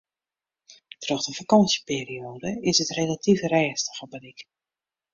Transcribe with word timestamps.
Troch 1.01 1.23
de 1.25 1.33
fakânsjeperioade 1.37 2.51
is 2.69 2.77
it 2.83 2.95
relatyf 2.99 3.39
rêstich 3.53 3.99
op 4.03 4.11
'e 4.13 4.19
dyk. 4.23 4.39